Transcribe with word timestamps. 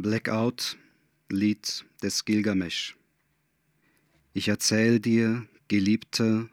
Blackout, 0.00 0.78
Lied 1.28 1.84
des 2.04 2.24
Gilgamesch. 2.24 2.96
Ich 4.32 4.46
erzähl 4.46 5.00
dir, 5.00 5.44
Geliebter, 5.66 6.48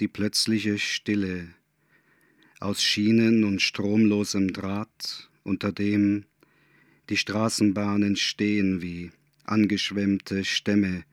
die 0.00 0.06
plötzliche 0.06 0.78
Stille 0.78 1.48
aus 2.58 2.82
Schienen 2.82 3.44
und 3.44 3.62
stromlosem 3.62 4.52
Draht, 4.52 5.30
unter 5.44 5.72
dem 5.72 6.26
die 7.08 7.16
Straßenbahnen 7.16 8.16
stehen 8.16 8.82
wie 8.82 9.12
angeschwemmte 9.44 10.44
Stämme 10.44 11.04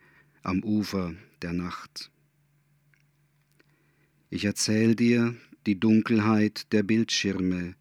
am 0.44 0.66
Ufer 0.66 1.14
der 1.42 1.54
Nacht. 1.54 2.12
Ich 4.30 4.44
erzähl 4.44 4.94
dir 4.94 5.38
die 5.66 5.80
Dunkelheit 5.80 6.74
der 6.74 6.84
Bildschirme, 6.84 7.76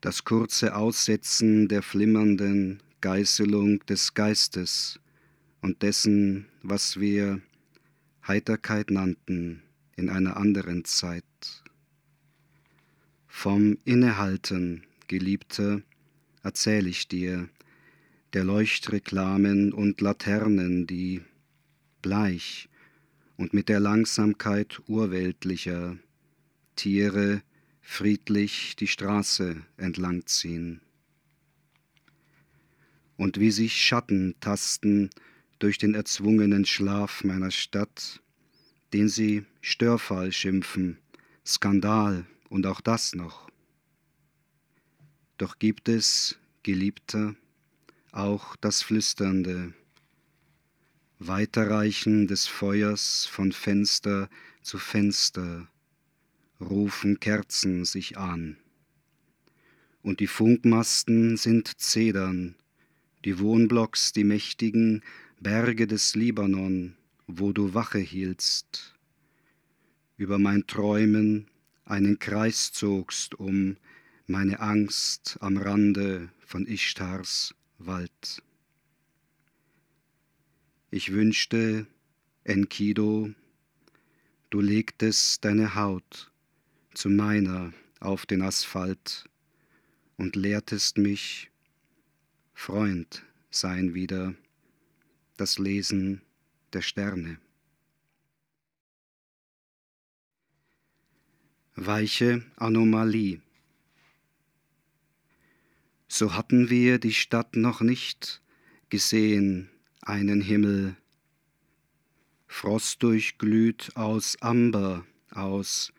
das 0.00 0.22
kurze 0.22 0.76
Aussetzen 0.76 1.66
der 1.66 1.82
flimmernden 1.82 2.80
Geißelung 3.00 3.84
des 3.86 4.14
Geistes 4.14 5.00
und 5.60 5.82
dessen, 5.82 6.46
was 6.62 6.98
wir 6.98 7.40
Heiterkeit 8.26 8.90
nannten 8.90 9.62
in 9.96 10.08
einer 10.08 10.36
anderen 10.36 10.84
Zeit. 10.84 11.24
Vom 13.26 13.78
Innehalten, 13.84 14.84
Geliebter, 15.08 15.82
erzähl 16.42 16.86
ich 16.86 17.08
dir, 17.08 17.48
der 18.32 18.44
Leuchtreklamen 18.44 19.72
und 19.72 20.00
Laternen, 20.00 20.86
die 20.86 21.22
bleich 22.02 22.68
und 23.36 23.52
mit 23.54 23.68
der 23.68 23.80
Langsamkeit 23.80 24.80
urweltlicher 24.86 25.96
Tiere 26.74 27.42
friedlich 27.80 28.76
die 28.76 28.88
Straße 28.88 29.62
entlangziehen. 29.76 30.80
Und 33.26 33.40
wie 33.40 33.50
sich 33.50 33.84
Schatten 33.84 34.36
tasten 34.38 35.10
durch 35.58 35.78
den 35.78 35.94
erzwungenen 35.94 36.64
Schlaf 36.64 37.24
meiner 37.24 37.50
Stadt, 37.50 38.22
den 38.92 39.08
sie 39.08 39.44
Störfall 39.60 40.30
schimpfen, 40.30 40.98
Skandal 41.44 42.24
und 42.50 42.66
auch 42.66 42.80
das 42.80 43.16
noch. 43.16 43.50
Doch 45.38 45.58
gibt 45.58 45.88
es, 45.88 46.38
Geliebter, 46.62 47.34
auch 48.12 48.54
das 48.54 48.82
Flüsternde, 48.82 49.74
Weiterreichen 51.18 52.28
des 52.28 52.46
Feuers 52.46 53.26
von 53.26 53.50
Fenster 53.50 54.30
zu 54.62 54.78
Fenster, 54.78 55.66
rufen 56.60 57.18
Kerzen 57.18 57.84
sich 57.84 58.18
an. 58.18 58.56
Und 60.04 60.20
die 60.20 60.28
Funkmasten 60.28 61.36
sind 61.36 61.80
Zedern, 61.80 62.54
die 63.26 63.40
Wohnblocks 63.40 64.12
die 64.12 64.22
mächtigen 64.22 65.02
Berge 65.40 65.88
des 65.88 66.14
Libanon, 66.14 66.94
wo 67.26 67.52
du 67.52 67.74
Wache 67.74 67.98
hieltst, 67.98 68.94
über 70.16 70.38
mein 70.38 70.68
Träumen 70.68 71.48
einen 71.84 72.20
Kreis 72.20 72.70
zogst 72.70 73.34
um 73.34 73.78
meine 74.28 74.60
Angst 74.60 75.38
am 75.40 75.56
Rande 75.56 76.30
von 76.38 76.66
Ishtars 76.66 77.52
Wald. 77.78 78.44
Ich 80.92 81.12
wünschte, 81.12 81.88
Enkido, 82.44 83.30
du 84.50 84.60
legtest 84.60 85.44
deine 85.44 85.74
Haut 85.74 86.30
zu 86.94 87.08
meiner 87.08 87.72
auf 87.98 88.24
den 88.24 88.42
Asphalt 88.42 89.28
und 90.16 90.36
lehrtest 90.36 90.96
mich, 90.96 91.50
Freund 92.66 93.22
sein 93.48 93.94
wieder, 93.94 94.34
das 95.36 95.60
Lesen 95.60 96.22
der 96.72 96.82
Sterne. 96.82 97.38
Weiche 101.76 102.44
Anomalie. 102.56 103.40
So 106.08 106.34
hatten 106.34 106.68
wir 106.68 106.98
die 106.98 107.14
Stadt 107.14 107.54
noch 107.54 107.82
nicht 107.82 108.42
gesehen, 108.88 109.70
einen 110.02 110.40
Himmel, 110.40 110.96
Frost 112.48 113.00
durchglüht 113.00 113.92
aus 113.94 114.42
Amber, 114.42 115.06
aus 115.30 115.92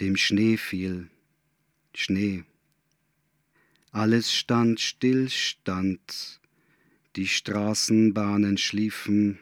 dem 0.00 0.16
Schnee 0.16 0.56
fiel, 0.56 1.08
Schnee. 1.94 2.42
Alles 3.92 4.32
stand 4.32 4.78
still, 4.78 5.28
stand, 5.28 6.40
die 7.16 7.26
Straßenbahnen 7.26 8.56
schliefen, 8.56 9.40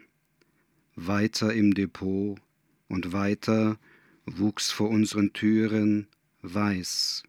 weiter 0.97 1.53
im 1.53 1.75
Depot 1.75 2.41
und 2.89 3.13
weiter 3.13 3.79
wuchs 4.25 4.73
vor 4.73 4.89
unseren 4.89 5.35
Türen 5.35 6.07
Weiß. 6.41 7.25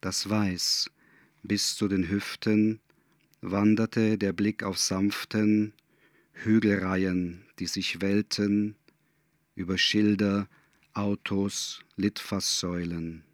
Das 0.00 0.30
Weiß 0.30 0.90
bis 1.42 1.76
zu 1.76 1.86
den 1.86 2.08
Hüften 2.08 2.80
wanderte 3.42 4.16
der 4.16 4.32
Blick 4.32 4.62
auf 4.62 4.78
sanften 4.78 5.74
Hügelreihen, 6.32 7.44
die 7.58 7.66
sich 7.66 8.00
wellten 8.00 8.74
über 9.54 9.76
Schilder 9.76 10.48
Autos, 10.94 11.80
Litfaßsäulen. 11.96 13.27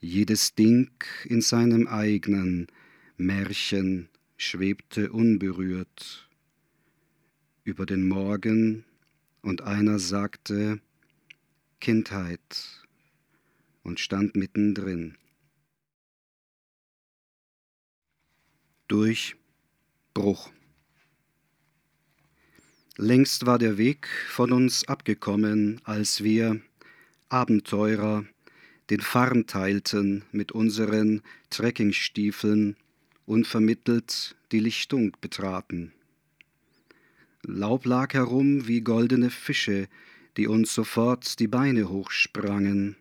Jedes 0.00 0.54
Ding 0.54 0.92
in 1.24 1.40
seinem 1.40 1.88
eigenen 1.88 2.68
Märchen 3.16 4.08
schwebte 4.36 5.10
unberührt 5.10 6.28
über 7.64 7.84
den 7.84 8.06
Morgen 8.06 8.84
und 9.42 9.62
einer 9.62 9.98
sagte 9.98 10.80
Kindheit 11.80 12.86
und 13.82 13.98
stand 13.98 14.36
mittendrin. 14.36 15.18
Durchbruch. 18.86 20.52
Längst 22.96 23.46
war 23.46 23.58
der 23.58 23.78
Weg 23.78 24.06
von 24.28 24.52
uns 24.52 24.86
abgekommen, 24.86 25.80
als 25.82 26.22
wir, 26.22 26.60
Abenteurer, 27.28 28.24
den 28.90 29.00
Farn 29.00 29.46
teilten 29.46 30.24
mit 30.32 30.52
unseren 30.52 31.22
Trekkingstiefeln, 31.50 32.76
unvermittelt 33.26 34.36
die 34.52 34.60
Lichtung 34.60 35.16
betraten. 35.20 35.92
Laub 37.42 37.84
lag 37.84 38.14
herum 38.14 38.66
wie 38.66 38.80
goldene 38.80 39.30
Fische, 39.30 39.88
die 40.36 40.46
uns 40.46 40.74
sofort 40.74 41.38
die 41.38 41.48
Beine 41.48 41.88
hochsprangen. 41.88 42.96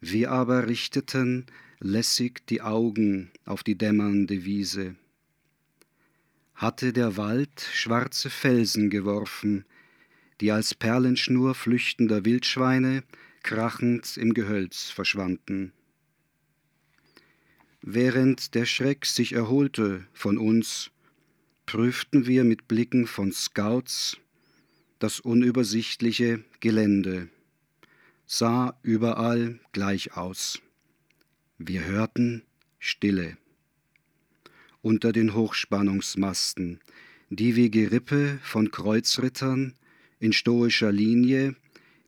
Wir 0.00 0.30
aber 0.30 0.68
richteten 0.68 1.46
lässig 1.80 2.46
die 2.48 2.62
Augen 2.62 3.30
auf 3.44 3.62
die 3.62 3.76
dämmernde 3.76 4.44
Wiese 4.44 4.96
hatte 6.56 6.94
der 6.94 7.16
Wald 7.18 7.60
schwarze 7.72 8.30
Felsen 8.30 8.88
geworfen, 8.88 9.64
die 10.40 10.50
als 10.50 10.74
Perlenschnur 10.74 11.54
flüchtender 11.54 12.24
Wildschweine 12.24 13.04
krachend 13.46 14.16
im 14.16 14.34
Gehölz 14.34 14.90
verschwanden. 14.90 15.72
Während 17.80 18.56
der 18.56 18.66
Schreck 18.66 19.06
sich 19.06 19.34
erholte 19.34 20.04
von 20.12 20.36
uns, 20.36 20.90
prüften 21.64 22.26
wir 22.26 22.42
mit 22.42 22.66
Blicken 22.66 23.06
von 23.06 23.30
Scouts 23.30 24.18
das 24.98 25.20
unübersichtliche 25.20 26.42
Gelände, 26.58 27.28
sah 28.26 28.76
überall 28.82 29.60
gleich 29.70 30.16
aus. 30.16 30.60
Wir 31.58 31.84
hörten 31.84 32.42
Stille 32.80 33.38
unter 34.82 35.12
den 35.12 35.34
Hochspannungsmasten, 35.34 36.80
die 37.30 37.54
wie 37.54 37.70
Gerippe 37.70 38.40
von 38.42 38.72
Kreuzrittern 38.72 39.74
in 40.18 40.32
stoischer 40.32 40.90
Linie 40.90 41.54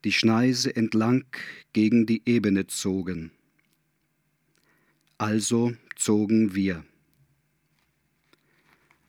die 0.05 0.13
Schneise 0.13 0.75
entlang 0.75 1.25
gegen 1.73 2.07
die 2.07 2.23
Ebene 2.25 2.67
zogen. 2.67 3.33
Also 5.19 5.73
zogen 5.97 6.55
wir. 6.55 6.85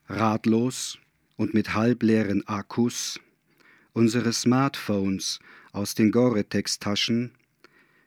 Ratlos 0.07 0.97
und 1.35 1.53
mit 1.53 1.73
halbleeren 1.75 2.47
Akkus 2.47 3.19
unsere 3.93 4.33
Smartphones 4.33 5.39
aus 5.71 5.93
den 5.93 6.11
Gore-Tex-Taschen 6.11 7.31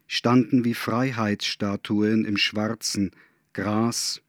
standen 0.06 0.64
wie 0.64 0.74
Freiheitsstatuen 0.74 2.24
im 2.24 2.36
schwarzen 2.36 3.12
Gras 3.52 4.20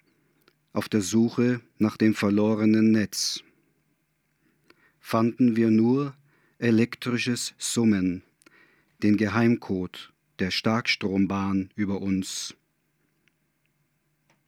auf 0.71 0.89
der 0.89 1.01
Suche 1.01 1.61
nach 1.77 1.97
dem 1.97 2.13
verlorenen 2.13 2.91
Netz. 2.91 3.43
Fanden 4.99 5.55
wir 5.55 5.69
nur 5.69 6.15
elektrisches 6.57 7.53
Summen, 7.57 8.23
den 9.03 9.17
Geheimcode 9.17 10.13
der 10.39 10.49
Starkstrombahn 10.49 11.69
über 11.75 12.01
uns. 12.01 12.55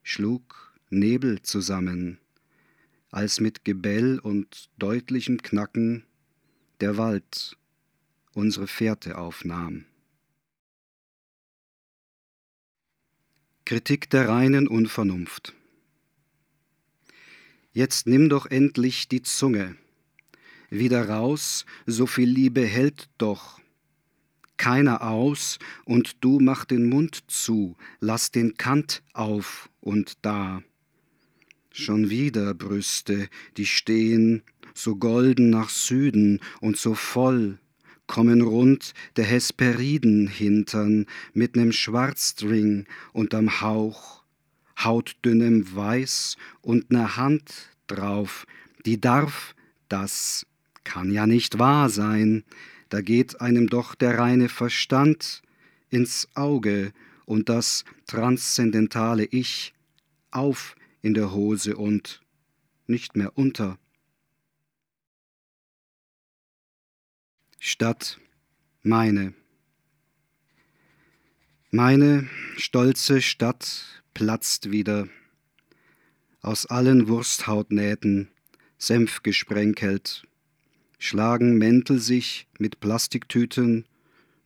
Schlug 0.02 0.74
Nebel 0.90 1.42
zusammen, 1.42 2.20
als 3.12 3.42
mit 3.42 3.66
Gebell 3.66 4.18
und 4.20 4.70
deutlichem 4.78 5.42
Knacken 5.42 6.06
der 6.80 6.98
Wald 6.98 7.58
unsere 8.34 8.68
Fährte 8.68 9.18
aufnahm. 9.18 9.86
Kritik 13.66 14.10
der 14.10 14.30
reinen 14.30 14.68
Unvernunft. 14.68 15.54
Jetzt 17.74 18.08
nimm 18.08 18.30
doch 18.30 18.46
endlich 18.46 19.10
die 19.10 19.22
Zunge 19.22 19.76
wieder 20.70 21.10
raus, 21.10 21.66
so 21.86 22.06
viel 22.06 22.30
Liebe 22.30 22.66
hält 22.66 23.10
doch 23.18 23.60
keiner 24.58 25.02
aus, 25.08 25.60
und 25.86 26.24
du 26.24 26.40
mach 26.40 26.66
den 26.66 26.86
Mund 26.86 27.24
zu, 27.28 27.76
lass 28.00 28.32
den 28.32 28.58
Kant 28.58 29.04
auf 29.14 29.70
und 29.82 30.14
da. 30.22 30.62
Schon 31.72 32.10
wieder 32.10 32.54
Brüste, 32.54 33.28
die 33.58 33.66
stehen 33.66 34.44
so 34.74 34.96
golden 34.96 35.50
nach 35.50 35.70
Süden 35.70 36.40
und 36.62 36.78
so 36.78 36.94
voll, 36.94 37.60
kommen 38.08 38.42
rund 38.42 38.94
der 39.16 39.26
Hesperiden 39.26 40.28
hintern 40.28 41.06
mit 41.34 41.56
nem 41.56 41.72
Schwarzstring 41.72 42.86
unterm 43.14 43.62
Hauch, 43.62 44.24
hautdünnem 44.84 45.76
Weiß 45.76 46.38
und 46.62 46.92
ner 46.92 47.18
Hand 47.18 47.70
drauf, 47.88 48.46
die 48.86 49.00
darf, 49.02 49.56
das 49.90 50.46
kann 50.84 51.12
ja 51.12 51.26
nicht 51.26 51.58
wahr 51.58 51.90
sein, 51.90 52.44
da 52.96 53.02
geht 53.02 53.42
einem 53.42 53.68
doch 53.68 53.94
der 53.94 54.18
reine 54.18 54.48
Verstand 54.48 55.42
ins 55.90 56.30
Auge 56.34 56.94
und 57.26 57.50
das 57.50 57.84
transzendentale 58.08 59.26
Ich 59.26 59.74
auf 60.32 60.78
in 61.02 61.14
der 61.14 61.34
Hose 61.34 61.76
und 61.76 62.22
nicht 62.88 63.18
mehr 63.18 63.38
unter. 63.38 63.78
Stadt 67.60 68.18
meine. 68.82 69.34
Meine 71.72 72.30
stolze 72.56 73.22
Stadt 73.22 74.04
platzt 74.14 74.72
wieder, 74.72 75.10
aus 76.40 76.66
allen 76.66 77.10
Wursthautnähten, 77.10 78.30
Senf 78.78 79.22
gesprenkelt, 79.22 80.26
schlagen 81.06 81.60
Mäntel 81.60 82.00
sich 82.00 82.48
mit 82.58 82.80
Plastiktüten 82.80 83.86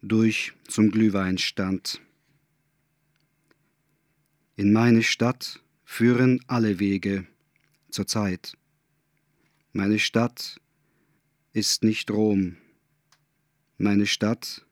durch 0.01 0.51
zum 0.67 0.91
Glühweinstand. 0.91 2.01
In 4.57 4.73
meine 4.73 5.01
Stadt 5.01 5.63
führen 5.85 6.41
alle 6.47 6.79
Wege 6.79 7.25
zur 7.89 8.07
Zeit. 8.07 8.57
Meine 9.71 9.99
Stadt 9.99 10.59
ist 11.53 11.85
nicht 11.85 12.11
Rom. 12.11 12.57
Meine 13.77 14.05
Stadt 14.05 14.65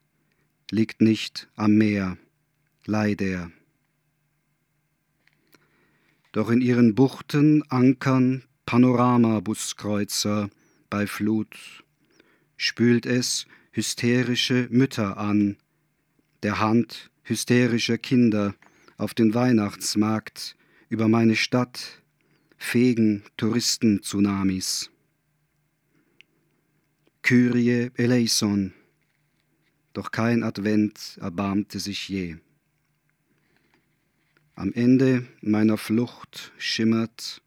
liegt 0.70 1.00
nicht 1.00 1.48
am 1.56 1.76
Meer, 1.76 2.18
leider. 2.86 3.50
Doch 6.34 6.50
in 6.50 6.60
ihren 6.60 6.96
Buchten 6.96 7.64
ankern 7.72 8.44
Panoramabusskreuzer 8.66 10.50
bei 10.90 11.08
Flut, 11.08 11.84
spült 12.56 13.06
es 13.06 13.46
hysterische 13.72 14.68
Mütter 14.72 15.18
an, 15.18 15.58
der 16.44 16.60
Hand 16.60 17.12
hysterischer 17.24 17.98
Kinder 17.98 18.56
auf 18.98 19.14
den 19.14 19.34
Weihnachtsmarkt 19.34 20.56
über 20.90 21.08
meine 21.08 21.36
Stadt 21.36 22.02
fegen 22.58 23.24
Touristen-Tsunamis. 23.38 24.90
Kyrie 27.22 27.92
eleison, 27.96 28.74
doch 29.94 30.12
kein 30.12 30.44
Advent 30.44 31.18
erbarmte 31.20 31.80
sich 31.80 32.08
je. 32.08 32.38
Am 34.56 34.74
Ende 34.74 35.28
meiner 35.42 35.78
Flucht 35.78 36.52
schimmert 36.58 37.42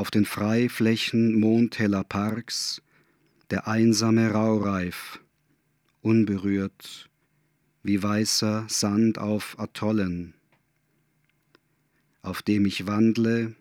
auf 0.00 0.10
den 0.10 0.24
Freiflächen 0.24 1.38
mondheller 1.38 2.04
Parks 2.04 2.80
der 3.50 3.68
einsame 3.68 4.30
Raureif, 4.30 5.20
unberührt 6.00 7.10
wie 7.82 8.02
weißer 8.02 8.64
Sand 8.66 9.18
auf 9.18 9.58
Atollen, 9.58 10.32
auf 12.22 12.40
dem 12.40 12.64
ich 12.64 12.86
wandle, 12.86 13.54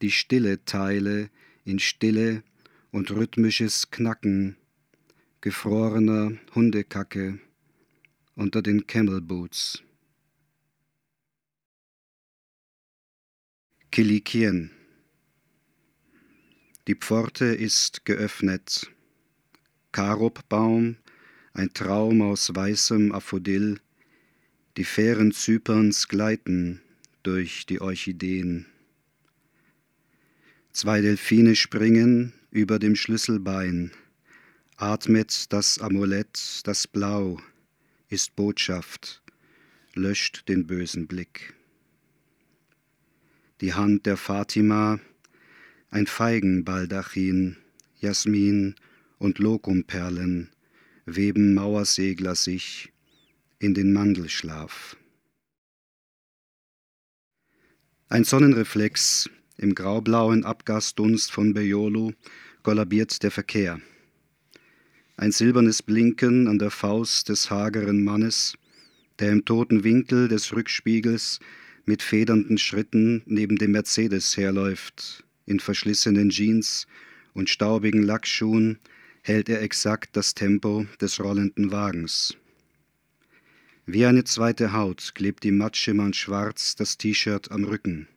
die 0.00 0.10
Stille 0.10 0.64
teile 0.64 1.28
in 1.66 1.78
Stille 1.78 2.42
und 2.90 3.10
rhythmisches 3.10 3.90
Knacken 3.90 4.56
gefrorener 5.42 6.38
Hundekacke 6.54 7.38
unter 8.34 8.62
den 8.62 8.86
Camelboots. 8.86 9.82
Kilikien 13.90 14.70
die 16.88 16.96
Pforte 16.96 17.44
ist 17.44 18.04
geöffnet. 18.04 18.90
Karobbaum, 19.92 20.96
ein 21.52 21.72
Traum 21.74 22.22
aus 22.22 22.54
weißem 22.54 23.12
Aphodil, 23.12 23.78
die 24.76 24.84
Fähren 24.84 25.32
Zyperns 25.32 26.08
gleiten 26.08 26.80
durch 27.22 27.66
die 27.66 27.80
Orchideen. 27.80 28.66
Zwei 30.72 31.02
Delfine 31.02 31.54
springen 31.54 32.32
über 32.50 32.78
dem 32.78 32.96
Schlüsselbein, 32.96 33.92
atmet 34.76 35.52
das 35.52 35.78
Amulett, 35.78 36.62
das 36.64 36.88
Blau 36.88 37.38
ist 38.08 38.34
Botschaft, 38.34 39.22
löscht 39.94 40.48
den 40.48 40.66
bösen 40.66 41.06
Blick. 41.06 41.54
Die 43.60 43.74
Hand 43.74 44.06
der 44.06 44.16
Fatima 44.16 44.98
ein 45.92 46.06
Feigenbaldachin, 46.06 47.58
Jasmin 48.00 48.74
und 49.18 49.38
Lokumperlen 49.38 50.48
weben 51.04 51.52
Mauersegler 51.52 52.34
sich 52.34 52.92
in 53.58 53.74
den 53.74 53.92
Mandelschlaf. 53.92 54.96
Ein 58.08 58.24
Sonnenreflex 58.24 59.28
im 59.58 59.74
graublauen 59.74 60.44
Abgasdunst 60.44 61.30
von 61.30 61.52
Bejolo 61.52 62.14
kollabiert 62.62 63.22
der 63.22 63.30
Verkehr. 63.30 63.78
Ein 65.18 65.30
silbernes 65.30 65.82
Blinken 65.82 66.48
an 66.48 66.58
der 66.58 66.70
Faust 66.70 67.28
des 67.28 67.50
hageren 67.50 68.02
Mannes, 68.02 68.56
der 69.18 69.30
im 69.30 69.44
toten 69.44 69.84
Winkel 69.84 70.28
des 70.28 70.54
Rückspiegels 70.54 71.38
mit 71.84 72.02
federnden 72.02 72.56
Schritten 72.56 73.22
neben 73.26 73.56
dem 73.56 73.72
Mercedes 73.72 74.38
herläuft, 74.38 75.26
in 75.46 75.60
verschlissenen 75.60 76.30
Jeans 76.30 76.86
und 77.34 77.50
staubigen 77.50 78.02
Lackschuhen 78.02 78.78
hält 79.22 79.48
er 79.48 79.62
exakt 79.62 80.16
das 80.16 80.34
Tempo 80.34 80.86
des 81.00 81.20
rollenden 81.20 81.70
Wagens. 81.70 82.36
Wie 83.86 84.06
eine 84.06 84.24
zweite 84.24 84.72
Haut 84.72 85.12
klebt 85.14 85.44
ihm 85.44 85.58
mattschimmernd 85.58 86.14
schwarz 86.14 86.76
das 86.76 86.98
T-Shirt 86.98 87.50
am 87.50 87.64
Rücken. 87.64 88.08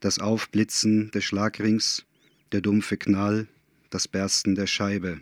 Das 0.00 0.18
Aufblitzen 0.18 1.10
des 1.10 1.24
Schlagrings, 1.24 2.04
der 2.52 2.60
dumpfe 2.60 2.96
Knall, 2.96 3.48
das 3.90 4.08
Bersten 4.08 4.54
der 4.54 4.66
Scheibe. 4.66 5.20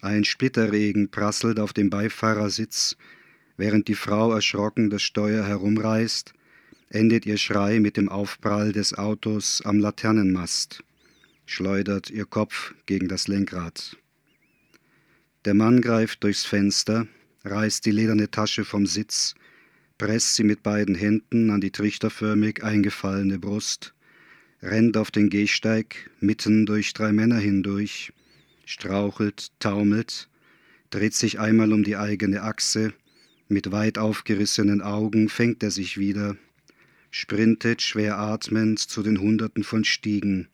Ein 0.00 0.24
Splitterregen 0.24 1.10
prasselt 1.10 1.58
auf 1.58 1.72
dem 1.72 1.90
Beifahrersitz, 1.90 2.96
während 3.56 3.88
die 3.88 3.94
Frau 3.94 4.32
erschrocken 4.32 4.88
das 4.88 5.02
Steuer 5.02 5.44
herumreißt 5.44 6.32
endet 6.88 7.26
ihr 7.26 7.36
Schrei 7.36 7.80
mit 7.80 7.96
dem 7.96 8.08
Aufprall 8.08 8.72
des 8.72 8.94
Autos 8.94 9.62
am 9.64 9.78
Laternenmast, 9.78 10.82
schleudert 11.44 12.10
ihr 12.10 12.24
Kopf 12.24 12.74
gegen 12.86 13.08
das 13.08 13.28
Lenkrad. 13.28 13.96
Der 15.44 15.54
Mann 15.54 15.80
greift 15.80 16.24
durchs 16.24 16.44
Fenster, 16.44 17.06
reißt 17.44 17.86
die 17.86 17.90
lederne 17.90 18.30
Tasche 18.30 18.64
vom 18.64 18.86
Sitz, 18.86 19.34
presst 19.98 20.34
sie 20.34 20.44
mit 20.44 20.62
beiden 20.62 20.94
Händen 20.94 21.50
an 21.50 21.60
die 21.60 21.70
trichterförmig 21.70 22.62
eingefallene 22.62 23.38
Brust, 23.38 23.94
rennt 24.62 24.96
auf 24.96 25.10
den 25.10 25.30
Gehsteig 25.30 26.10
mitten 26.20 26.66
durch 26.66 26.92
drei 26.92 27.12
Männer 27.12 27.38
hindurch, 27.38 28.12
strauchelt, 28.64 29.52
taumelt, 29.58 30.28
dreht 30.90 31.14
sich 31.14 31.38
einmal 31.38 31.72
um 31.72 31.84
die 31.84 31.96
eigene 31.96 32.42
Achse, 32.42 32.92
mit 33.48 33.70
weit 33.70 33.98
aufgerissenen 33.98 34.82
Augen 34.82 35.28
fängt 35.28 35.62
er 35.62 35.70
sich 35.70 35.98
wieder, 35.98 36.36
sprintet 37.18 37.80
schwer 37.80 38.18
atmend 38.18 38.78
zu 38.78 39.02
den 39.02 39.18
Hunderten 39.18 39.64
von 39.64 39.84
Stiegen, 39.84 40.48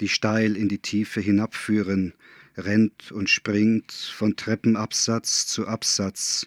die 0.00 0.08
steil 0.08 0.56
in 0.56 0.68
die 0.68 0.78
Tiefe 0.78 1.20
hinabführen, 1.20 2.14
rennt 2.56 3.10
und 3.10 3.28
springt 3.28 3.90
von 3.90 4.36
Treppenabsatz 4.36 5.48
zu 5.48 5.66
Absatz, 5.66 6.46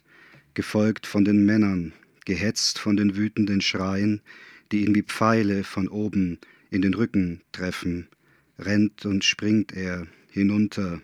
gefolgt 0.53 1.05
von 1.05 1.25
den 1.25 1.45
Männern, 1.45 1.91
gehetzt 2.23 2.79
von 2.79 2.95
den 2.95 3.17
wütenden 3.17 3.59
Schreien, 3.59 4.21
die 4.71 4.85
ihn 4.85 4.95
wie 4.95 5.03
Pfeile 5.03 5.65
von 5.65 5.89
oben 5.89 6.39
in 6.69 6.81
den 6.81 6.93
Rücken 6.93 7.41
treffen, 7.51 8.07
rennt 8.57 9.05
und 9.05 9.25
springt 9.25 9.73
er 9.73 10.07
hinunter, 10.29 11.01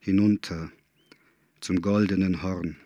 hinunter 0.00 0.70
zum 1.62 1.80
goldenen 1.80 2.42
Horn. 2.42 2.76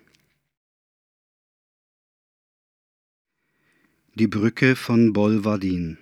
Die 4.18 4.26
Brücke 4.26 4.74
von 4.74 5.12
Bolvadin. 5.12 5.96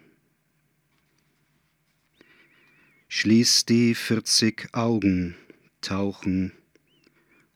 Schließ 3.08 3.66
die 3.66 3.94
vierzig 3.94 4.70
Augen, 4.73 5.35
tauchen 5.82 6.52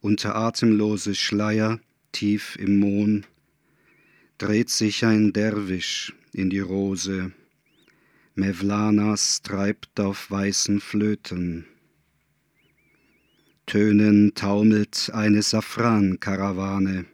unter 0.01 0.35
atemlose 0.35 1.15
Schleier 1.15 1.79
tief 2.11 2.57
im 2.57 2.79
Mohn, 2.79 3.25
dreht 4.37 4.69
sich 4.69 5.03
ein 5.03 5.33
Derwisch 5.33 6.13
in 6.31 6.51
die 6.51 6.59
Rose, 6.59 7.31
Mevlanas 8.35 9.41
treibt 9.41 9.99
auf 9.99 10.29
weißen 10.29 10.79
Flöten. 10.79 11.65
Tönen 13.65 14.35
taumelt 14.35 15.09
eine 15.11 15.41
Safrankarawane. 15.41 17.07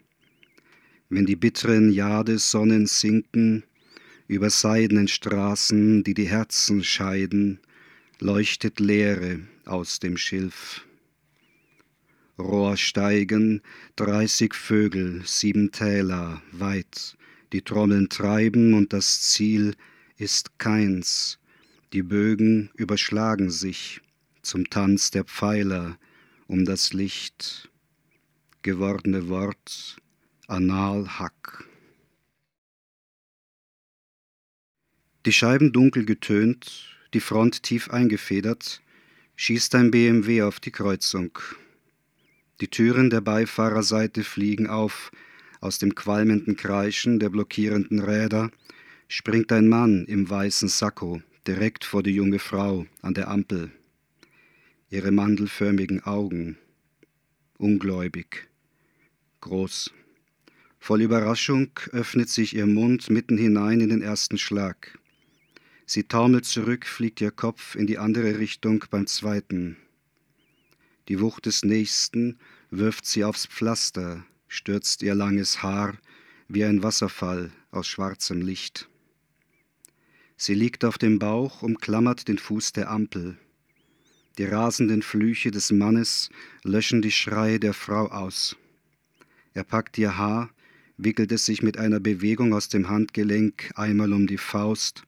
Wenn 1.09 1.25
die 1.25 1.37
bitteren 1.37 1.91
Jadesonnen 1.91 2.85
sinken, 2.85 3.63
über 4.27 4.49
seidenen 4.49 5.07
Straßen, 5.07 6.03
die 6.03 6.13
die 6.13 6.27
Herzen 6.27 6.83
scheiden, 6.83 7.59
leuchtet 8.19 8.79
Leere 8.81 9.39
aus 9.65 9.99
dem 9.99 10.17
Schilf. 10.17 10.85
Rohr 12.37 12.75
steigen, 12.75 13.61
dreißig 13.95 14.53
Vögel, 14.53 15.21
sieben 15.25 15.71
Täler 15.71 16.41
weit, 16.51 17.17
die 17.53 17.61
Trommeln 17.61 18.09
treiben 18.09 18.73
und 18.73 18.91
das 18.91 19.21
Ziel 19.21 19.75
ist 20.17 20.59
keins, 20.59 21.39
die 21.93 22.03
Bögen 22.03 22.69
überschlagen 22.75 23.49
sich 23.49 24.01
zum 24.41 24.69
Tanz 24.69 25.09
der 25.09 25.23
Pfeiler 25.23 25.97
um 26.47 26.65
das 26.65 26.91
Licht, 26.91 27.69
gewordene 28.61 29.29
Wort, 29.29 29.97
Anal 30.49 31.19
Hack. 31.19 31.65
Die 35.25 35.33
Scheiben 35.33 35.73
dunkel 35.73 36.05
getönt, 36.05 36.95
die 37.13 37.19
Front 37.19 37.63
tief 37.63 37.89
eingefedert, 37.89 38.81
schießt 39.35 39.75
ein 39.75 39.91
BMW 39.91 40.43
auf 40.43 40.61
die 40.61 40.71
Kreuzung. 40.71 41.37
Die 42.61 42.69
Türen 42.69 43.09
der 43.09 43.19
Beifahrerseite 43.19 44.23
fliegen 44.23 44.67
auf, 44.67 45.11
aus 45.59 45.79
dem 45.79 45.95
qualmenden 45.95 46.55
Kreischen 46.55 47.19
der 47.19 47.29
blockierenden 47.29 47.99
Räder 47.99 48.49
springt 49.09 49.51
ein 49.51 49.67
Mann 49.67 50.05
im 50.05 50.29
weißen 50.29 50.69
Sakko 50.69 51.21
direkt 51.45 51.83
vor 51.83 52.03
die 52.03 52.15
junge 52.15 52.39
Frau 52.39 52.85
an 53.01 53.13
der 53.13 53.27
Ampel. 53.27 53.69
Ihre 54.89 55.11
mandelförmigen 55.11 56.05
Augen, 56.05 56.57
ungläubig, 57.57 58.47
groß. 59.41 59.91
Voll 60.79 61.01
Überraschung 61.01 61.71
öffnet 61.91 62.29
sich 62.29 62.55
ihr 62.55 62.65
Mund 62.65 63.09
mitten 63.09 63.37
hinein 63.37 63.81
in 63.81 63.89
den 63.89 64.01
ersten 64.01 64.37
Schlag. 64.37 64.97
Sie 65.85 66.03
taumelt 66.03 66.45
zurück, 66.45 66.85
fliegt 66.85 67.21
ihr 67.21 67.31
Kopf 67.31 67.75
in 67.75 67.87
die 67.87 67.97
andere 67.97 68.39
Richtung 68.39 68.83
beim 68.89 69.07
zweiten. 69.07 69.77
Die 71.07 71.19
Wucht 71.21 71.45
des 71.45 71.63
Nächsten 71.63 72.37
wirft 72.69 73.05
sie 73.05 73.23
aufs 73.23 73.45
Pflaster, 73.45 74.25
stürzt 74.47 75.01
ihr 75.01 75.15
langes 75.15 75.63
Haar 75.63 75.97
wie 76.49 76.65
ein 76.65 76.83
Wasserfall 76.83 77.51
aus 77.71 77.87
schwarzem 77.87 78.41
Licht. 78.41 78.89
Sie 80.35 80.53
liegt 80.53 80.85
auf 80.85 80.97
dem 80.97 81.19
Bauch, 81.19 81.61
umklammert 81.61 82.27
den 82.27 82.37
Fuß 82.37 82.73
der 82.73 82.91
Ampel. 82.91 83.37
Die 84.37 84.45
rasenden 84.45 85.01
Flüche 85.01 85.51
des 85.51 85.71
Mannes 85.71 86.29
löschen 86.63 87.01
die 87.01 87.11
Schreie 87.11 87.59
der 87.59 87.73
Frau 87.73 88.07
aus. 88.07 88.55
Er 89.53 89.63
packt 89.63 89.97
ihr 89.97 90.17
Haar, 90.17 90.51
wickelt 90.97 91.31
es 91.31 91.45
sich 91.45 91.61
mit 91.61 91.77
einer 91.77 91.99
Bewegung 91.99 92.53
aus 92.53 92.69
dem 92.69 92.89
Handgelenk 92.89 93.71
einmal 93.75 94.13
um 94.13 94.27
die 94.27 94.37
Faust, 94.37 95.03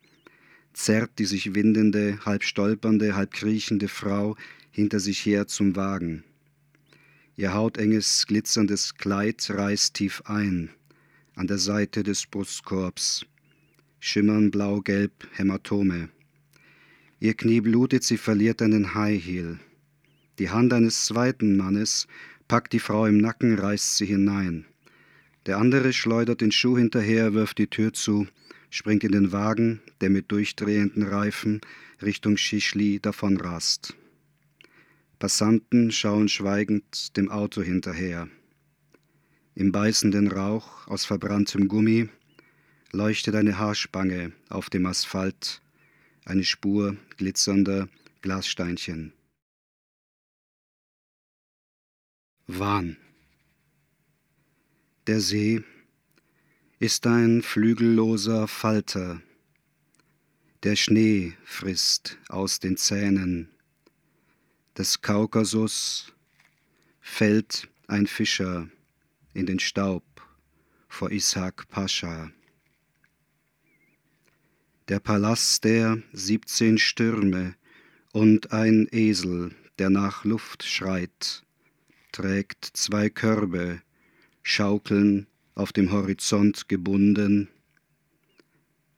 zerrt 0.73 1.11
die 1.19 1.25
sich 1.25 1.55
windende, 1.55 2.19
halb 2.25 2.43
stolpernde, 2.43 3.15
halb 3.15 3.31
kriechende 3.31 3.87
Frau 3.87 4.35
hinter 4.71 4.99
sich 4.99 5.25
her 5.25 5.47
zum 5.47 5.75
Wagen. 5.75 6.23
Ihr 7.35 7.53
hautenges, 7.53 8.25
glitzerndes 8.27 8.95
Kleid 8.95 9.49
reißt 9.49 9.93
tief 9.93 10.21
ein, 10.25 10.69
an 11.35 11.47
der 11.47 11.57
Seite 11.57 12.03
des 12.03 12.27
Brustkorbs 12.27 13.25
schimmern 13.99 14.51
blau-gelb 14.51 15.27
Hämatome. 15.33 16.09
Ihr 17.19 17.33
Knie 17.33 17.61
blutet, 17.61 18.03
sie 18.03 18.17
verliert 18.17 18.61
einen 18.61 18.93
High 18.93 19.21
Heel. 19.23 19.59
Die 20.37 20.49
Hand 20.49 20.71
eines 20.71 21.05
zweiten 21.05 21.57
Mannes 21.57 22.07
packt 22.47 22.71
die 22.71 22.79
Frau 22.79 23.05
im 23.05 23.17
Nacken, 23.17 23.59
reißt 23.59 23.97
sie 23.97 24.05
hinein. 24.05 24.65
Der 25.49 25.57
andere 25.57 25.93
schleudert 25.93 26.41
den 26.41 26.51
Schuh 26.51 26.77
hinterher, 26.77 27.33
wirft 27.33 27.57
die 27.57 27.65
Tür 27.65 27.91
zu, 27.91 28.27
springt 28.69 29.03
in 29.03 29.13
den 29.13 29.31
Wagen, 29.31 29.81
der 29.99 30.11
mit 30.11 30.31
durchdrehenden 30.31 31.01
Reifen 31.01 31.59
Richtung 32.03 32.37
Schischli 32.37 32.99
davonrast. 32.99 33.95
Passanten 35.17 35.91
schauen 35.91 36.29
schweigend 36.29 37.17
dem 37.17 37.31
Auto 37.31 37.63
hinterher. 37.63 38.29
Im 39.55 39.71
beißenden 39.71 40.27
Rauch 40.31 40.85
aus 40.85 41.05
verbranntem 41.05 41.67
Gummi 41.67 42.09
leuchtet 42.91 43.33
eine 43.33 43.57
Haarspange 43.57 44.33
auf 44.49 44.69
dem 44.69 44.85
Asphalt, 44.85 45.63
eine 46.25 46.43
Spur 46.43 46.95
glitzernder 47.17 47.89
Glassteinchen. 48.21 49.13
Wahn. 52.45 52.97
Der 55.09 55.21
See 55.21 55.63
ist 56.77 57.07
ein 57.07 57.41
flügelloser 57.41 58.47
Falter. 58.47 59.19
Der 60.61 60.75
Schnee 60.75 61.33
frisst 61.43 62.19
aus 62.27 62.59
den 62.59 62.77
Zähnen. 62.77 63.49
Des 64.77 65.01
Kaukasus 65.01 66.13
fällt 67.01 67.67
ein 67.87 68.05
Fischer 68.05 68.69
in 69.33 69.47
den 69.47 69.57
Staub 69.57 70.03
vor 70.87 71.09
Ishak 71.09 71.67
Pascha 71.69 72.29
der 74.89 74.99
Palast 74.99 75.63
der 75.63 76.03
siebzehn 76.13 76.77
Stürme 76.77 77.55
und 78.11 78.51
ein 78.53 78.87
Esel, 78.91 79.55
der 79.79 79.89
nach 79.89 80.23
Luft 80.23 80.61
schreit, 80.61 81.43
trägt 82.11 82.63
zwei 82.73 83.09
Körbe, 83.09 83.81
schaukeln 84.49 85.27
auf 85.53 85.71
dem 85.71 85.91
Horizont 85.91 86.67
gebunden, 86.67 87.49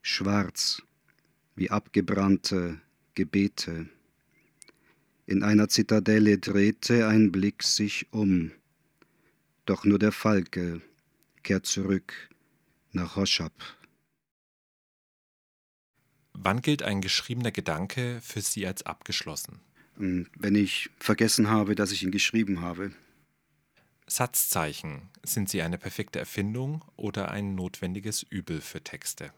schwarz 0.01 0.81
wie 1.55 1.69
abgebrannte 1.69 2.79
Gebete. 3.15 3.89
In 5.25 5.43
einer 5.43 5.67
Zitadelle 5.67 6.37
drehte 6.37 7.05
ein 7.05 7.33
Blick 7.33 7.63
sich 7.63 8.13
um, 8.13 8.51
doch 9.65 9.83
nur 9.83 9.99
der 9.99 10.13
Falke 10.13 10.81
kehrt 11.43 11.65
zurück 11.65 12.13
nach 12.93 13.17
Hoschab. 13.17 13.53
Wann 16.31 16.61
gilt 16.61 16.81
ein 16.81 17.01
geschriebener 17.01 17.51
Gedanke 17.51 18.21
für 18.23 18.39
Sie 18.39 18.65
als 18.65 18.83
abgeschlossen? 18.83 19.59
Ähm, 19.99 20.27
wenn 20.39 20.55
ich 20.55 20.89
vergessen 20.97 21.49
habe, 21.49 21.75
dass 21.75 21.91
ich 21.91 22.03
ihn 22.03 22.11
geschrieben 22.11 22.61
habe. 22.61 22.93
Satzzeichen, 24.11 25.03
sind 25.23 25.47
sie 25.47 25.61
eine 25.61 25.77
perfekte 25.77 26.19
Erfindung 26.19 26.83
oder 26.97 27.31
ein 27.31 27.55
notwendiges 27.55 28.23
Übel 28.23 28.59
für 28.59 28.83
Texte? 28.83 29.31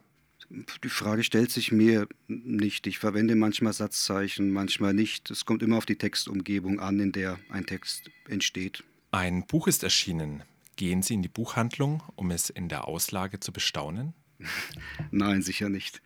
Die 0.84 0.89
Frage 0.89 1.24
stellt 1.24 1.51
sich 1.51 1.72
mir 1.72 2.08
nicht. 2.27 2.88
Ich 2.88 2.98
verwende 2.98 3.36
manchmal 3.36 3.74
Satzzeichen, 3.74 4.50
manchmal 4.50 4.96
nicht. 4.96 5.30
Es 5.30 5.46
kommt 5.46 5.62
immer 5.62 5.77
auf 5.77 5.86
die 5.86 5.98
Textumgebung 6.00 6.80
an, 6.80 7.00
in 7.00 7.12
der 7.12 7.39
ein 7.50 7.68
Text 7.68 8.10
entsteht. 8.27 8.84
Ein 9.12 9.46
Buch 9.46 9.68
ist 9.68 9.84
erschienen. 9.84 10.42
Gehen 10.75 11.03
Sie 11.03 11.13
in 11.13 11.22
die 11.22 11.30
Buchhandlung, 11.30 12.01
um 12.15 12.32
es 12.32 12.50
in 12.50 12.68
der 12.68 12.88
Auslage 12.88 13.39
zu 13.39 13.53
bestaunen? 13.53 14.15
Nein, 15.12 15.44
sicher 15.44 15.70
nicht. 15.70 16.01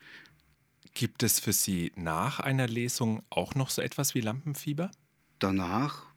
Gibt 0.94 1.24
es 1.24 1.40
für 1.40 1.54
Sie 1.54 1.94
nach 1.96 2.42
einer 2.42 2.68
Lesung 2.68 3.24
auch 3.30 3.56
noch 3.56 3.70
so 3.70 3.82
etwas 3.82 4.14
wie 4.14 4.22
Lampenfieber? 4.22 4.92
Danach? 5.40 6.17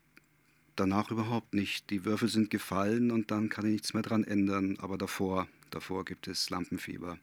Danach 0.80 1.10
überhaupt 1.10 1.52
nicht. 1.52 1.90
Die 1.90 2.06
Würfel 2.06 2.30
sind 2.30 2.48
gefallen 2.48 3.10
und 3.10 3.30
dann 3.30 3.50
kann 3.50 3.66
ich 3.66 3.72
nichts 3.72 3.92
mehr 3.92 4.02
dran 4.02 4.24
ändern. 4.24 4.78
Aber 4.80 4.96
davor, 4.96 5.46
davor 5.68 6.06
gibt 6.06 6.26
es 6.26 6.48
Lampenfieber. 6.48 7.18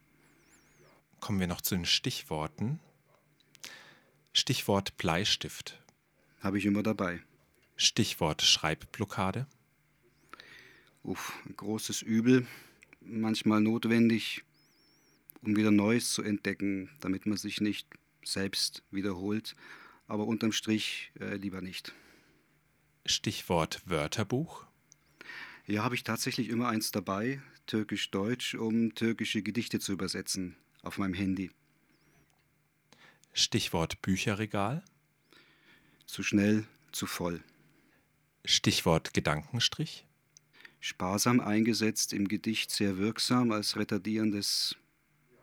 Kommen 1.22 1.40
wir 1.40 1.48
noch 1.48 1.62
zu 1.62 1.74
den 1.74 1.88
Stichworten. 1.88 2.80
Stichwort 4.32 4.96
Bleistift. 4.98 5.82
Habe 6.40 6.60
ich 6.60 6.68
immer 6.68 6.84
dabei. 6.84 7.24
Stichwort 7.78 8.44
Schreibblockade. 8.44 9.48
Uff, 11.02 11.34
ein 11.48 11.56
großes 11.56 12.04
Übel. 12.04 12.46
Manchmal 13.02 13.62
notwendig, 13.62 14.44
um 15.42 15.56
wieder 15.56 15.72
Neues 15.72 16.14
zu 16.14 16.22
entdecken, 16.22 16.92
damit 17.00 17.26
man 17.26 17.40
sich 17.40 17.60
nicht 17.60 17.88
selbst 18.24 18.84
wiederholt. 18.92 19.56
Aber 20.06 20.28
unterm 20.28 20.52
Strich 20.52 21.12
äh, 21.20 21.38
lieber 21.38 21.62
nicht. 21.62 21.92
Stichwort 23.10 23.82
Wörterbuch. 23.86 24.66
Ja, 25.66 25.84
habe 25.84 25.96
ich 25.96 26.04
tatsächlich 26.04 26.50
immer 26.50 26.68
eins 26.68 26.92
dabei, 26.92 27.42
türkisch-deutsch, 27.66 28.56
um 28.56 28.94
türkische 28.96 29.42
Gedichte 29.42 29.80
zu 29.80 29.94
übersetzen 29.94 30.58
auf 30.82 30.98
meinem 30.98 31.14
Handy. 31.14 31.52
Stichwort 33.34 34.02
Bücherregal. 34.02 34.84
Zu 36.06 36.24
schnell, 36.24 36.66
zu 36.92 37.06
voll. 37.06 37.44
Stichwort 38.46 39.14
Gedankenstrich. 39.14 40.06
Sparsam 40.80 41.40
eingesetzt 41.40 42.14
im 42.14 42.28
Gedicht, 42.28 42.72
sehr 42.72 42.98
wirksam 42.98 43.52
als 43.52 43.78
retardierendes 43.78 44.76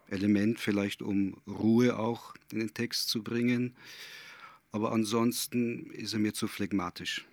Element, 0.08 0.60
vielleicht 0.60 1.02
um 1.02 1.40
Ruhe 1.46 1.98
auch 1.98 2.34
in 2.52 2.60
den 2.60 2.74
Text 2.74 3.08
zu 3.08 3.22
bringen. 3.22 3.74
Aber 4.70 4.92
ansonsten 4.92 5.90
ist 5.90 6.12
er 6.12 6.18
mir 6.18 6.34
zu 6.34 6.46
phlegmatisch. 6.46 7.26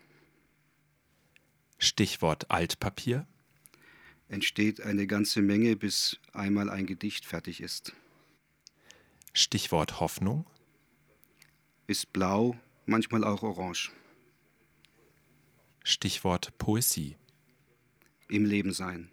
Stichwort 1.84 2.52
Altpapier. 2.52 3.26
Entsteht 4.30 4.82
eine 4.82 5.08
ganze 5.08 5.42
Menge, 5.42 5.76
bis 5.76 6.20
einmal 6.32 6.70
ein 6.70 6.86
Gedicht 6.86 7.26
fertig 7.26 7.60
ist. 7.60 7.94
Stichwort 9.34 10.00
Hoffnung. 10.00 10.46
Ist 11.88 12.14
blau, 12.14 12.56
manchmal 12.86 13.24
auch 13.24 13.42
orange. 13.42 13.92
Stichwort 15.84 16.56
Poesie. 16.60 17.18
Im 18.30 18.46
Leben 18.46 18.74
sein. 18.74 19.10